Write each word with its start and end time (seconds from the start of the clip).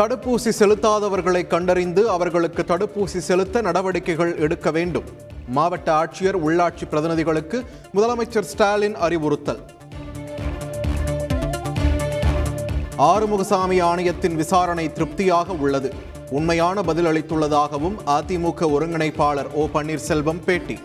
தடுப்பூசி 0.00 0.50
செலுத்தாதவர்களை 0.58 1.46
கண்டறிந்து 1.46 2.10
அவர்களுக்கு 2.10 2.62
தடுப்பூசி 2.68 3.18
செலுத்த 3.18 3.60
நடவடிக்கைகள் 3.60 4.38
எடுக்க 4.38 4.70
வேண்டும். 4.70 5.08
மாவட்ட 5.46 5.88
ஆட்சியர் 6.02 6.38
உள்ளாட்சி 6.46 6.84
பிரதிநிதிகளுக்கு 6.90 7.58
முதலமைச்சர் 7.94 8.46
ஸ்டாலின் 8.52 8.96
அறிவுறுத்தல். 8.96 9.60
ஆறுமுகசாமி 12.98 13.82
ஆணையத்தின் 13.82 14.36
விசாரணை 14.36 14.92
திருப்தியாக 14.92 15.52
உள்ளது. 15.52 15.90
உண்மையான 16.30 16.82
பதில் 16.82 17.06
அளித்துள்ளதாகவும் 17.06 17.98
அதிமுக 18.06 18.70
ஒருங்கிணைப்பாளர் 18.76 19.52
ஓ 19.52 19.66
பன்னீர்செல்வம் 19.74 20.42
பேட்டி. 20.44 20.78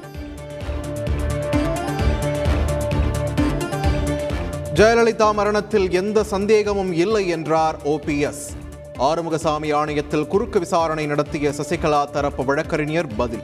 ஜெயலலிதா 4.73 5.34
மரணத்தில் 5.34 5.89
எந்த 5.91 6.23
சந்தேகமும் 6.23 6.93
இல்லை 6.93 7.27
என்றார் 7.27 7.79
ஓபிஎஸ் 7.86 8.45
ஆறுமுகசாமி 8.99 9.73
ஆணையத்தில் 9.73 10.27
குறுக்கு 10.27 10.59
விசாரணை 10.59 11.05
நடத்திய 11.05 11.49
சசிகலா 11.49 12.09
தரப்பு 12.09 12.45
வழக்கறிஞர் 12.45 13.16
பதில். 13.16 13.44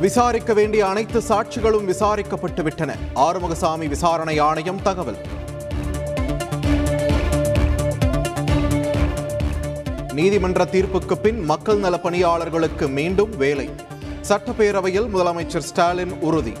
விசாரிக்க 0.00 0.52
வேண்டிய 0.52 0.86
அனைத்து 0.86 1.20
சாட்சிகளும் 1.28 1.84
விசாரிக்கப்பட்டு 1.84 2.62
விட்டன. 2.62 2.96
ஆறுமுகசாமி 3.14 3.88
விசாரணை 3.88 4.38
ஆணையம் 4.38 4.82
தகவல். 4.82 5.16
நீதிமன்ற 10.12 10.64
தீர்ப்புக்கு 10.64 11.14
பின் 11.14 11.44
மக்கள் 11.44 11.78
நல 11.78 11.98
பணியாளர்களுக்கு 11.98 12.88
மீண்டும் 12.88 13.36
வேலை. 13.36 13.70
சட்டப்பேரவையில் 14.28 15.08
முதலமைச்சர் 15.14 15.68
ஸ்டாலின் 15.70 16.12
உறுதி. 16.20 16.52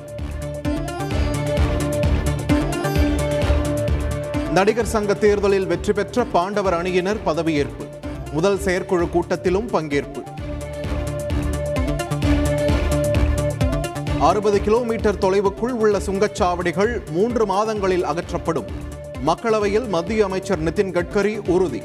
நடிகர் 4.52 4.88
சங்க 4.92 5.14
தேர்தலில் 5.14 5.66
வெற்றி 5.66 5.92
பெற்ற 5.92 6.24
பாண்டவர் 6.24 6.74
அணியினர் 6.74 7.18
பதவியேற்பு. 7.26 7.84
முதல் 8.32 8.58
செயற்குழு 8.58 9.04
கூட்டத்திலும் 9.04 9.68
பங்கேற்பு. 9.72 10.22
அறுபது 14.18 14.62
கிலோமீட்டர் 14.62 15.18
தொலைவுக்குள் 15.18 15.76
உள்ள 15.82 15.98
சுங்கச்சாவடிகள் 15.98 17.10
மூன்று 17.10 17.46
மாதங்களில் 17.46 18.04
அகற்றப்படும். 18.04 18.66
மக்களவையில் 19.26 19.88
மத்திய 19.88 20.24
அமைச்சர் 20.24 20.64
நிதின் 20.64 20.92
கட்கரி 20.96 21.48
உறுதி. 21.48 21.82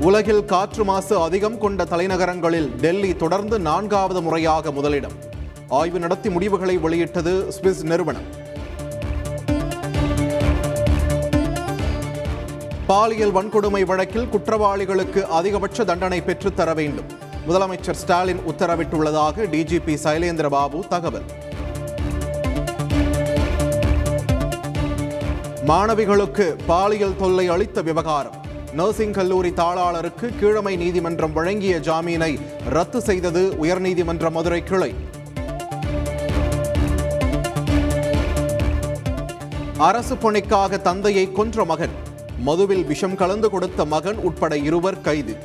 உலகில் 0.00 0.44
காற்று 0.44 0.84
மாசு 0.84 1.20
அதிகம் 1.20 1.58
கொண்ட 1.58 1.84
தலைநகரங்களில் 1.84 2.70
டெல்லி 2.80 3.16
தொடர்ந்து 3.16 3.58
நான்காவது 3.58 4.22
முறையாக 4.22 4.70
முதலிடம். 4.70 5.30
ஆய்வு 5.78 5.98
நடத்தி 5.98 6.30
முடிவுகளை 6.30 6.76
வெளியிட்டது 6.76 7.52
சுவிஸ் 7.56 7.82
நிறுவனம். 7.82 8.26
பாலியல் 12.86 13.34
வன்கொடுமை 13.36 13.84
வழக்கில் 13.84 14.28
குற்றவாளிகளுக்கு 14.32 15.20
அதிகபட்ச 15.38 15.84
தண்டனை 15.84 16.20
பெற்றுத்தர 16.20 16.74
வேண்டும். 16.74 17.08
முதலமைச்சர் 17.48 17.98
ஸ்டாலின் 18.00 18.42
உத்தரவிட்டுள்ளதாக 18.50 19.46
டிஜிபி 19.54 19.94
சைலேந்திர 20.04 20.48
பாபு 20.48 20.84
தகவல். 20.88 21.26
மாணவிகளுக்கு 25.66 26.56
பாலியல் 26.66 27.16
தொல்லை 27.16 27.48
அளித்த 27.48 27.82
விவகாரம். 27.82 28.36
நர்சிங் 28.72 29.12
கல்லூரி 29.12 29.50
தாளாளருக்கு 29.50 30.38
கீழமை 30.40 30.76
நீதிமன்றம் 30.76 31.32
வழங்கிய 31.32 31.78
ஜாமீனை 31.78 32.40
ரத்து 32.68 33.00
செய்தது 33.00 33.54
உயர்நீதிமன்ற 33.62 34.30
மதுரை 34.30 34.62
கிளை. 34.62 34.94
அரசு 39.78 40.16
பணிக்காக 40.16 40.78
தந்தையை 40.78 41.32
கொன்ற 41.32 41.64
மகன். 41.64 41.90
மதுவில் 42.38 42.84
விஷம் 42.84 43.14
கலந்து 43.14 43.50
கொடுத்த 43.50 43.84
மகன் 43.84 44.16
உட்பட 44.16 44.56
இருவர் 44.56 45.00
கைது. 45.00 45.36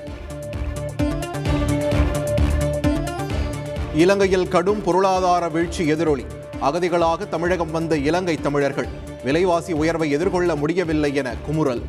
இலங்கையில் 3.96 4.48
கடும் 4.48 4.84
பொருளாதார 4.84 5.50
வீழ்ச்சி 5.50 5.92
எதிரொலி. 5.92 6.26
அகதிகளாக 6.62 7.30
தமிழகம் 7.30 7.72
வந்த 7.72 7.98
இலங்கை 7.98 8.42
தமிழர்கள். 8.42 8.88
விலைவாசி 9.24 9.74
உயர்வை 9.74 10.12
எதிர்கொள்ள 10.12 10.56
முடியவில்லை 10.56 11.16
என 11.16 11.34
குமுறல். 11.48 11.82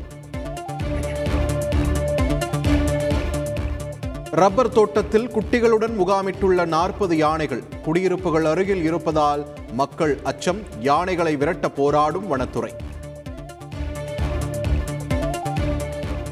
ரப்பர் 4.41 4.73
தோட்டத்தில் 4.73 5.31
குட்டிகளுடன் 5.35 5.95
முகாமிட்டுள்ள 6.01 6.65
நாற்பது 6.67 7.17
யானைகள் 7.17 7.63
குடியிருப்புகள் 7.85 8.45
அருகில் 8.45 8.83
இருப்பதால் 8.83 9.43
மக்கள் 9.73 10.13
அச்சம் 10.31 10.61
யானைகளை 10.81 11.37
விரட்ட 11.37 11.69
போராடும் 11.69 12.27
வனத்துறை. 12.33 12.71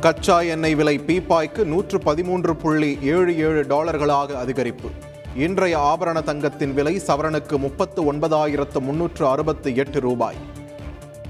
கச்சா 0.00 0.40
எண்ணெய் 0.40 0.74
விலை 0.74 0.98
பீப்பாய்க்கு 0.98 1.64
நூற்று 1.64 1.98
பதிமூன்று 1.98 2.56
புள்ளி 2.56 2.98
ஏழு 3.02 3.36
ஏழு 3.36 3.64
டாலர்களாக 3.68 4.36
அதிகரிப்பு. 4.44 4.90
இன்றைய 5.36 5.78
ஆபரண 5.78 6.22
தங்கத்தின் 6.22 6.74
விலை 6.74 6.96
சவரனுக்கு 7.06 7.58
முப்பத்து 7.58 8.12
ஒன்பதாயிரத்து 8.12 8.80
முன்னூற்று 8.80 9.26
அறுபத்து 9.28 9.76
எட்டு 9.76 10.00
ரூபாய். 10.00 10.40